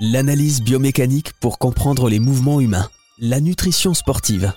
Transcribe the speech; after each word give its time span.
l'analyse 0.00 0.60
biomécanique 0.60 1.32
pour 1.40 1.58
comprendre 1.58 2.08
les 2.08 2.18
mouvements 2.18 2.60
humains, 2.60 2.88
la 3.18 3.40
nutrition 3.40 3.94
sportive, 3.94 4.52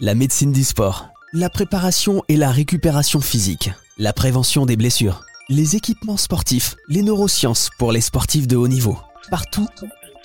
la 0.00 0.14
médecine 0.14 0.52
du 0.52 0.64
sport, 0.64 1.08
la 1.32 1.48
préparation 1.48 2.22
et 2.28 2.36
la 2.36 2.50
récupération 2.50 3.20
physique, 3.20 3.70
la 3.96 4.12
prévention 4.12 4.66
des 4.66 4.76
blessures, 4.76 5.24
les 5.48 5.76
équipements 5.76 6.18
sportifs, 6.18 6.76
les 6.88 7.02
neurosciences 7.02 7.70
pour 7.78 7.90
les 7.90 8.02
sportifs 8.02 8.46
de 8.46 8.56
haut 8.56 8.68
niveau. 8.68 8.98
Partout, 9.30 9.66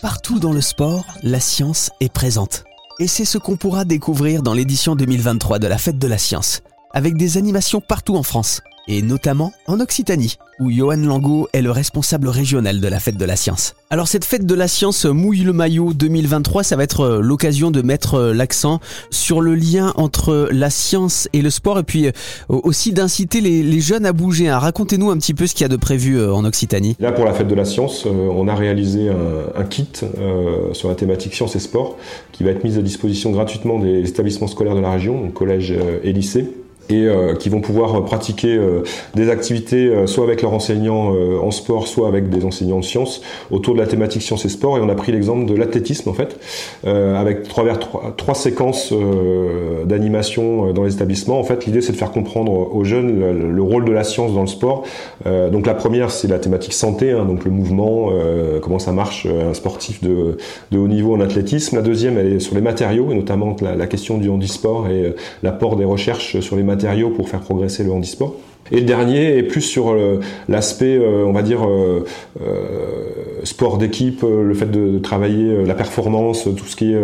partout 0.01 0.39
dans 0.39 0.53
le 0.53 0.61
sport, 0.61 1.05
la 1.23 1.39
science 1.39 1.89
est 2.01 2.11
présente. 2.11 2.65
Et 2.99 3.07
c'est 3.07 3.25
ce 3.25 3.37
qu'on 3.37 3.55
pourra 3.55 3.85
découvrir 3.85 4.43
dans 4.43 4.53
l'édition 4.53 4.95
2023 4.95 5.59
de 5.59 5.67
la 5.67 5.77
Fête 5.77 5.99
de 5.99 6.07
la 6.07 6.17
Science, 6.17 6.61
avec 6.93 7.15
des 7.15 7.37
animations 7.37 7.79
partout 7.79 8.17
en 8.17 8.23
France 8.23 8.61
et 8.87 9.01
notamment 9.01 9.51
en 9.67 9.79
Occitanie, 9.79 10.37
où 10.59 10.71
Johan 10.71 10.97
Langot 10.97 11.47
est 11.53 11.61
le 11.61 11.71
responsable 11.71 12.29
régional 12.29 12.79
de 12.79 12.87
la 12.87 12.99
fête 12.99 13.17
de 13.17 13.25
la 13.25 13.35
science. 13.35 13.75
Alors 13.89 14.07
cette 14.07 14.25
fête 14.25 14.45
de 14.45 14.55
la 14.55 14.67
science 14.67 15.05
mouille 15.05 15.41
le 15.41 15.53
maillot 15.53 15.93
2023, 15.93 16.63
ça 16.63 16.75
va 16.75 16.83
être 16.83 17.01
euh, 17.01 17.21
l'occasion 17.21 17.71
de 17.71 17.81
mettre 17.81 18.15
euh, 18.15 18.33
l'accent 18.33 18.79
sur 19.11 19.41
le 19.41 19.55
lien 19.55 19.93
entre 19.95 20.49
la 20.51 20.69
science 20.69 21.29
et 21.33 21.41
le 21.41 21.49
sport, 21.49 21.79
et 21.79 21.83
puis 21.83 22.07
euh, 22.07 22.11
aussi 22.49 22.91
d'inciter 22.91 23.41
les, 23.41 23.79
jeunes 23.79 24.05
à 24.05 24.13
bouger. 24.13 24.49
Hein. 24.49 24.57
Racontez-nous 24.57 25.11
un 25.11 25.17
petit 25.17 25.33
peu 25.33 25.47
ce 25.47 25.53
qu'il 25.53 25.61
y 25.61 25.65
a 25.65 25.69
de 25.69 25.75
prévu 25.75 26.21
en 26.21 26.43
Occitanie. 26.45 26.95
Là 26.99 27.11
pour 27.11 27.25
la 27.25 27.33
fête 27.33 27.47
de 27.47 27.55
la 27.55 27.63
science, 27.63 28.05
on 28.05 28.47
a 28.47 28.55
réalisé 28.55 29.09
un, 29.09 29.63
kit 29.63 29.87
sur 30.73 30.89
la 30.89 30.95
thématique 30.95 31.35
science 31.35 31.55
et 31.55 31.59
sport, 31.59 31.97
qui 32.31 32.43
va 32.43 32.51
être 32.51 32.63
mis 32.63 32.77
à 32.77 32.81
disposition 32.81 33.31
gratuitement 33.31 33.79
des 33.79 34.09
établissements 34.09 34.47
scolaires 34.47 34.75
de 34.75 34.81
la 34.81 34.91
région, 34.91 35.29
collèges 35.29 35.73
et 36.03 36.11
lycées 36.11 36.49
et 36.89 37.05
euh, 37.05 37.35
qui 37.35 37.49
vont 37.49 37.61
pouvoir 37.61 38.03
pratiquer 38.05 38.55
euh, 38.55 38.83
des 39.15 39.29
activités 39.29 39.87
euh, 39.87 40.07
soit 40.07 40.23
avec 40.23 40.41
leurs 40.41 40.53
enseignants 40.53 41.13
en 41.41 41.51
sport, 41.51 41.87
soit 41.87 42.07
avec 42.07 42.29
des 42.29 42.45
enseignants 42.45 42.79
de 42.79 42.85
sciences 42.85 43.21
autour 43.51 43.73
de 43.73 43.79
la 43.79 43.87
thématique 43.87 44.21
sciences 44.21 44.45
et 44.45 44.49
sport. 44.49 44.77
Et 44.77 44.81
on 44.81 44.89
a 44.89 44.95
pris 44.95 45.11
l'exemple 45.11 45.45
de 45.45 45.55
l'athlétisme 45.55 46.09
en 46.09 46.13
fait, 46.13 46.37
avec 46.85 47.43
trois, 47.43 47.65
trois, 47.75 48.13
trois 48.15 48.35
séquences 48.35 48.93
d'animation 49.85 50.73
dans 50.73 50.83
les 50.83 50.93
établissements. 50.93 51.39
En 51.39 51.43
fait, 51.43 51.65
l'idée 51.65 51.81
c'est 51.81 51.91
de 51.91 51.97
faire 51.97 52.11
comprendre 52.11 52.51
aux 52.51 52.83
jeunes 52.83 53.19
le, 53.49 53.61
rôle 53.61 53.85
de 53.85 53.91
la 53.91 54.03
science 54.03 54.33
dans 54.33 54.41
le 54.41 54.47
sport. 54.47 54.83
donc 55.25 55.65
la 55.65 55.73
première 55.73 56.11
c'est 56.11 56.27
la 56.27 56.39
thématique 56.39 56.73
santé, 56.73 57.11
hein, 57.11 57.25
donc 57.25 57.45
le 57.45 57.51
mouvement, 57.51 58.11
comment 58.61 58.79
ça 58.79 58.91
marche 58.91 59.25
un 59.25 59.53
sportif 59.53 60.03
de, 60.03 60.37
de, 60.71 60.77
haut 60.77 60.87
niveau 60.87 61.15
en 61.15 61.19
athlétisme. 61.19 61.75
La 61.75 61.81
deuxième 61.81 62.17
elle 62.17 62.33
est 62.33 62.39
sur 62.39 62.55
les 62.55 62.61
matériaux 62.61 63.11
et 63.11 63.15
notamment 63.15 63.55
la, 63.61 63.75
la 63.75 63.87
question 63.87 64.17
du 64.17 64.29
handisport 64.29 64.87
et 64.89 65.15
l'apport 65.43 65.75
des 65.75 65.85
recherches 65.85 66.39
sur 66.39 66.55
les 66.55 66.63
matériaux 66.63 66.76
pour 67.15 67.29
faire 67.29 67.41
progresser 67.41 67.83
le 67.83 67.91
handisport. 67.91 68.35
Et 68.71 68.79
le 68.79 68.85
dernier 68.85 69.37
est 69.37 69.43
plus 69.43 69.61
sur 69.61 69.91
euh, 69.91 70.19
l'aspect, 70.49 70.97
euh, 70.97 71.23
on 71.25 71.31
va 71.31 71.41
dire, 71.41 71.67
euh, 71.67 72.05
sport 73.43 73.77
d'équipe, 73.77 74.23
le 74.23 74.53
fait 74.53 74.69
de 74.69 74.99
travailler 74.99 75.63
la 75.65 75.73
performance, 75.73 76.43
tout 76.43 76.65
ce 76.65 76.75
qui 76.75 76.93
est 76.93 77.01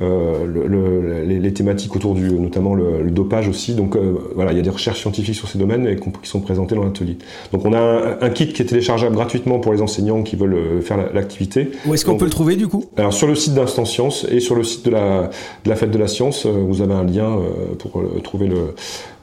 les, 0.00 1.52
thématiques 1.52 1.94
autour 1.94 2.14
du, 2.14 2.32
notamment 2.32 2.74
le, 2.74 3.10
dopage 3.10 3.48
aussi. 3.48 3.74
Donc 3.74 3.96
voilà, 4.34 4.50
il 4.52 4.56
y 4.56 4.58
a 4.58 4.62
des 4.62 4.70
recherches 4.70 5.00
scientifiques 5.00 5.36
sur 5.36 5.48
ces 5.48 5.58
domaines 5.58 5.86
et 5.86 5.96
qui 5.96 6.28
sont 6.28 6.40
présentées 6.40 6.74
dans 6.74 6.82
l'atelier. 6.82 7.16
Donc 7.52 7.64
on 7.64 7.72
a 7.72 8.16
un, 8.20 8.30
kit 8.30 8.48
qui 8.48 8.62
est 8.62 8.64
téléchargeable 8.64 9.14
gratuitement 9.14 9.60
pour 9.60 9.72
les 9.72 9.82
enseignants 9.82 10.22
qui 10.22 10.34
veulent 10.34 10.82
faire 10.82 11.12
l'activité. 11.14 11.70
Où 11.86 11.94
est-ce 11.94 12.04
qu'on 12.04 12.16
peut 12.16 12.24
le 12.24 12.30
trouver 12.30 12.56
du 12.56 12.66
coup? 12.66 12.84
Alors 12.96 13.12
sur 13.12 13.28
le 13.28 13.36
site 13.36 13.54
d'Instant 13.54 13.84
Science 13.84 14.26
et 14.30 14.40
sur 14.40 14.56
le 14.56 14.64
site 14.64 14.84
de 14.86 14.90
la, 14.90 15.30
de 15.64 15.70
la 15.70 15.76
Fête 15.76 15.92
de 15.92 15.98
la 15.98 16.08
Science, 16.08 16.46
vous 16.46 16.82
avez 16.82 16.94
un 16.94 17.04
lien 17.04 17.38
pour 17.78 18.02
trouver 18.22 18.48
le, 18.48 18.74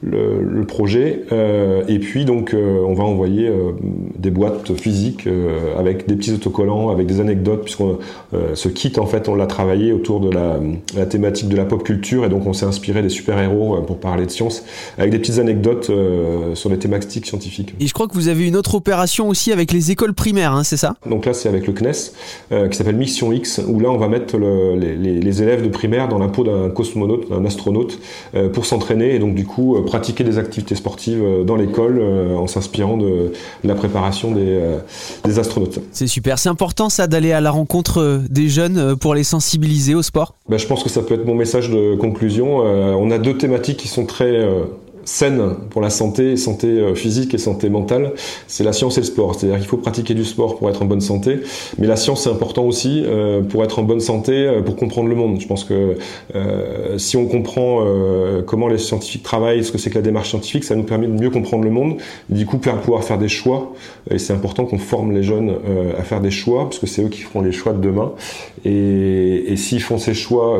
le, 0.02 0.64
projet. 0.66 1.24
Et 1.88 1.98
puis 1.98 2.24
donc 2.24 2.54
euh, 2.54 2.82
on 2.86 2.94
va 2.94 3.04
envoyer 3.04 3.48
euh, 3.48 3.72
des 4.18 4.30
boîtes 4.30 4.74
physiques 4.74 5.26
euh, 5.26 5.78
avec 5.78 6.06
des 6.06 6.16
petits 6.16 6.32
autocollants, 6.32 6.90
avec 6.90 7.06
des 7.06 7.20
anecdotes, 7.20 7.64
puisque 7.64 7.82
ce 8.54 8.68
kit 8.68 8.92
en 8.98 9.06
fait 9.06 9.28
on 9.28 9.34
l'a 9.34 9.46
travaillé 9.46 9.92
autour 9.92 10.20
de 10.20 10.30
la, 10.30 10.58
la, 10.96 11.06
thématique 11.06 11.48
de 11.48 11.56
la 11.56 11.64
pop 11.64 11.82
culture 11.82 12.24
et 12.24 12.28
donc 12.28 12.46
on 12.46 12.52
s'est 12.52 12.66
inspiré 12.66 13.02
des 13.02 13.08
super-héros 13.08 13.82
pour 13.82 13.98
parler 13.98 14.26
de 14.26 14.30
science, 14.30 14.64
avec 14.98 15.10
des 15.10 15.18
petites 15.18 15.38
anecdotes 15.38 15.90
sur 16.54 16.70
les 16.70 16.78
thématiques 16.78 17.26
scientifiques. 17.26 17.74
Et 17.80 17.86
je 17.86 17.92
crois 17.92 18.08
que 18.08 18.14
vous 18.14 18.28
avez 18.28 18.46
une 18.46 18.56
autre 18.56 18.74
opération 18.74 19.28
aussi 19.28 19.52
avec 19.52 19.72
les 19.72 19.90
écoles 19.90 20.14
primaires, 20.14 20.52
hein, 20.52 20.64
c'est 20.64 20.76
ça? 20.76 20.94
Donc 21.08 21.26
là 21.26 21.34
c'est 21.34 21.48
avec 21.48 21.66
le 21.66 21.72
CNES 21.72 22.68
qui 22.70 22.76
s'appelle 22.76 22.96
Mission 22.96 23.32
X, 23.32 23.60
où 23.66 23.80
là 23.80 23.90
on 23.90 23.98
va 23.98 24.08
mettre 24.08 24.36
le, 24.38 24.76
les, 24.76 24.96
les, 24.96 25.42
élèves 25.42 25.62
de 25.62 25.68
primaire 25.68 26.08
dans 26.08 26.18
la 26.18 26.28
peau 26.28 26.44
d'un 26.44 26.70
cosmonaute, 26.70 27.28
d'un 27.30 27.44
astronaute, 27.44 27.98
pour 28.52 28.66
s'entraîner 28.66 29.14
et 29.14 29.18
donc 29.18 29.34
du 29.34 29.44
coup 29.44 29.76
pratiquer 29.92 30.24
des 30.24 30.38
activités 30.38 30.74
sportives 30.74 31.22
dans 31.44 31.54
l'école 31.54 31.98
euh, 32.00 32.34
en 32.34 32.46
s'inspirant 32.46 32.96
de, 32.96 33.32
la 33.62 33.74
préparation 33.74 34.34
euh, 34.34 34.78
des, 35.24 35.38
astronautes. 35.38 35.80
C'est 35.92 36.06
super, 36.06 36.38
c'est 36.38 36.48
important 36.48 36.88
ça 36.88 37.06
d'aller 37.06 37.32
à 37.32 37.42
la 37.42 37.50
rencontre 37.50 38.00
euh, 38.00 38.18
des 38.30 38.48
jeunes 38.48 38.96
pour 38.96 39.14
les 39.14 39.22
sensibiliser 39.22 39.94
au 39.94 40.00
sport? 40.00 40.34
Ben, 40.48 40.58
Je 40.58 40.66
pense 40.66 40.82
que 40.82 40.88
ça 40.88 41.02
peut 41.02 41.12
être 41.12 41.26
mon 41.26 41.34
message 41.34 41.68
de 41.68 41.94
conclusion. 41.96 42.56
on 42.56 43.10
a 43.10 43.18
deux 43.18 43.36
thématiques 43.36 43.76
qui 43.76 43.88
sont 43.88 44.06
très 44.06 44.32
saine 45.04 45.54
pour 45.70 45.80
la 45.80 45.90
santé, 45.90 46.36
santé 46.36 46.66
euh, 46.66 46.94
physique 46.94 47.34
et 47.34 47.38
santé 47.38 47.68
mentale, 47.68 48.12
c'est 48.46 48.64
la 48.64 48.72
science 48.72 48.98
et 48.98 49.00
le 49.00 49.06
sport. 49.06 49.34
C'est-à-dire 49.34 49.58
qu'il 49.58 49.66
faut 49.66 49.76
pratiquer 49.76 50.14
du 50.14 50.24
sport 50.24 50.58
pour 50.58 50.68
être 50.70 50.82
en 50.82 50.86
bonne 50.86 51.00
santé, 51.00 51.40
mais 51.78 51.86
la 51.86 51.96
science 51.96 52.24
c'est 52.24 52.30
important 52.30 52.64
aussi 52.64 53.02
euh, 53.04 53.42
pour 53.42 53.64
être 53.64 53.78
en 53.78 53.82
bonne 53.82 54.00
santé, 54.00 54.32
euh, 54.32 54.62
pour 54.62 54.76
comprendre 54.76 55.08
le 55.08 55.14
monde. 55.14 55.40
Je 55.40 55.46
pense 55.46 55.64
que 55.64 55.96
si 56.96 57.16
on 57.16 57.26
comprend 57.26 57.84
comment 58.46 58.68
les 58.68 58.78
scientifiques 58.78 59.22
travaillent, 59.22 59.64
ce 59.64 59.72
que 59.72 59.78
c'est 59.78 59.90
que 59.90 59.96
la 59.96 60.02
démarche 60.02 60.30
scientifique, 60.30 60.64
ça 60.64 60.74
nous 60.76 60.82
permet 60.82 61.06
de 61.06 61.12
mieux 61.12 61.30
comprendre 61.30 61.64
le 61.64 61.70
monde, 61.70 61.96
du 62.28 62.46
coup 62.46 62.58
pouvoir 62.58 63.04
faire 63.04 63.18
des 63.18 63.28
choix. 63.28 63.72
Et 64.10 64.18
c'est 64.18 64.32
important 64.32 64.64
qu'on 64.64 64.78
forme 64.78 65.12
les 65.12 65.22
jeunes 65.22 65.54
à 65.98 66.02
faire 66.02 66.20
des 66.20 66.30
choix, 66.30 66.64
parce 66.64 66.78
que 66.78 66.86
c'est 66.86 67.02
eux 67.02 67.08
qui 67.08 67.20
feront 67.20 67.40
les 67.40 67.52
choix 67.52 67.72
de 67.72 67.80
demain. 67.80 68.12
Et, 68.64 69.52
et 69.52 69.56
s'ils 69.56 69.82
font 69.82 69.98
ces 69.98 70.14
choix, 70.14 70.58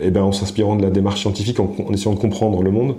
et 0.00 0.06
eh 0.06 0.10
ben 0.10 0.22
en 0.22 0.32
s'inspirant 0.32 0.76
de 0.76 0.82
la 0.82 0.90
démarche 0.90 1.20
scientifique, 1.20 1.60
en, 1.60 1.74
essayant 1.92 2.14
de 2.14 2.20
comprendre 2.20 2.62
le 2.62 2.70
monde, 2.70 2.96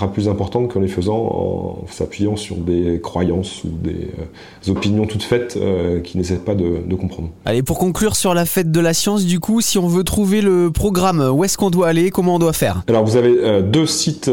sera 0.00 0.12
plus 0.12 0.28
importante 0.28 0.72
qu'en 0.72 0.80
les 0.80 0.88
faisant 0.88 1.18
en 1.18 1.84
s'appuyant 1.90 2.36
sur 2.36 2.56
des 2.56 3.00
croyances 3.02 3.64
ou 3.64 3.68
des, 3.68 4.08
euh, 4.18 4.72
opinions 4.72 5.06
toutes 5.06 5.22
faites 5.22 5.58
euh, 5.60 6.00
qui 6.00 6.16
n'essaient 6.16 6.36
pas 6.36 6.54
de, 6.54 6.80
comprendre. 6.94 7.30
Allez, 7.44 7.62
pour 7.62 7.78
conclure 7.78 8.16
sur 8.16 8.34
la 8.34 8.44
fête 8.44 8.70
de 8.70 8.80
la 8.80 8.94
science, 8.94 9.24
du 9.24 9.40
coup, 9.40 9.60
si 9.60 9.78
on 9.78 9.88
veut 9.88 10.04
trouver 10.04 10.40
le 10.40 10.70
programme, 10.70 11.30
où 11.32 11.44
est-ce 11.44 11.56
qu'on 11.56 11.70
doit 11.70 11.88
aller 11.88 12.10
Comment 12.10 12.36
on 12.36 12.38
doit 12.38 12.52
faire? 12.52 12.82
Alors, 12.88 13.04
vous 13.04 13.16
avez 13.16 13.30
euh, 13.30 13.62
deux 13.62 13.86
sites 13.86 14.30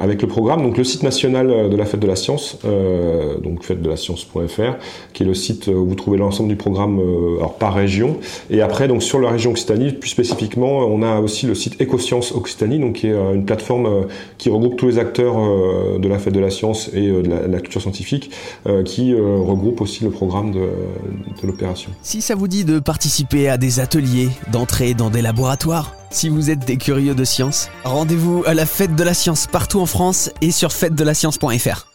avec 0.00 0.22
le 0.22 0.28
programme. 0.28 0.62
Donc, 0.62 0.76
le 0.76 0.84
site 0.84 1.02
national 1.02 1.68
de 1.70 1.76
la 1.76 1.84
fête 1.84 2.00
de 2.00 2.06
la 2.06 2.16
science, 2.16 2.58
donc 3.42 3.64
fête 3.64 3.82
de 3.82 3.88
la 3.88 3.96
science.fr, 3.96 4.76
qui 5.12 5.22
est 5.22 5.26
le 5.26 5.34
site 5.34 5.68
où 5.68 5.86
vous 5.86 5.94
trouvez 5.94 6.18
l'ensemble 6.18 6.48
du 6.48 6.56
programme 6.56 7.00
alors, 7.38 7.54
par 7.54 7.74
région. 7.74 8.16
Et 8.50 8.60
après, 8.60 8.88
donc 8.88 9.02
sur 9.02 9.18
la 9.20 9.30
région 9.30 9.50
Occitanie, 9.50 9.92
plus 9.92 10.10
spécifiquement, 10.10 10.78
on 10.78 11.02
a 11.02 11.20
aussi 11.20 11.46
le 11.46 11.54
site 11.54 11.80
Écosciences 11.80 12.32
Occitanie, 12.32 12.78
donc 12.78 12.94
qui 12.94 13.08
est 13.08 13.34
une 13.34 13.44
plateforme 13.44 14.06
qui 14.38 14.50
regroupe 14.50 14.63
tous 14.70 14.86
les 14.86 14.98
acteurs 14.98 15.38
euh, 15.38 15.98
de 15.98 16.08
la 16.08 16.18
fête 16.18 16.32
de 16.34 16.40
la 16.40 16.50
science 16.50 16.90
et 16.92 17.08
euh, 17.08 17.22
de 17.22 17.52
la, 17.52 17.60
culture 17.60 17.80
scientifique 17.80 18.30
euh, 18.66 18.82
qui 18.82 19.14
regroupe 19.14 19.80
aussi 19.80 20.04
le 20.04 20.10
programme 20.10 20.52
de, 20.52 20.60
de 20.60 21.46
l'opération. 21.46 21.90
Si 22.02 22.20
ça 22.20 22.34
vous 22.34 22.48
dit 22.48 22.64
de 22.64 22.78
participer 22.78 23.48
à 23.48 23.56
des 23.56 23.80
ateliers, 23.80 24.28
d'entrer 24.52 24.94
dans 24.94 25.10
des 25.10 25.22
laboratoires, 25.22 25.94
si 26.10 26.28
vous 26.28 26.50
êtes 26.50 26.64
des 26.64 26.76
curieux 26.76 27.14
de 27.14 27.24
science, 27.24 27.70
rendez-vous 27.84 28.44
à 28.46 28.54
la 28.54 28.66
fête 28.66 28.94
de 28.94 29.04
la 29.04 29.14
science 29.14 29.46
partout 29.46 29.80
en 29.80 29.86
France 29.86 30.30
et 30.40 30.50
sur 30.50 30.72
fête-de-la-science.fr. 30.72 31.93